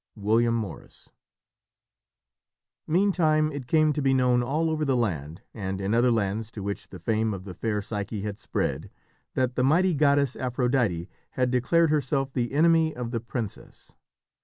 William 0.15 0.55
Morris. 0.55 1.11
Meantime 2.87 3.51
it 3.51 3.67
came 3.67 3.93
to 3.93 4.01
be 4.01 4.15
known 4.15 4.41
all 4.41 4.71
over 4.71 4.83
that 4.83 4.95
land, 4.95 5.43
and 5.53 5.79
in 5.79 5.93
other 5.93 6.09
lands 6.09 6.49
to 6.49 6.63
which 6.63 6.87
the 6.87 6.97
fame 6.97 7.35
of 7.35 7.43
the 7.43 7.53
fair 7.53 7.83
Psyche 7.83 8.21
had 8.23 8.39
spread, 8.39 8.89
that 9.35 9.53
the 9.53 9.63
mighty 9.63 9.93
goddess 9.93 10.35
Aphrodite 10.35 11.07
had 11.29 11.51
declared 11.51 11.91
herself 11.91 12.33
the 12.33 12.51
enemy 12.53 12.95
of 12.95 13.11
the 13.11 13.19
princess. 13.19 13.91